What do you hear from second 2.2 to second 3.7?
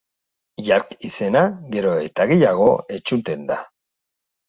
gehiago entzuten da.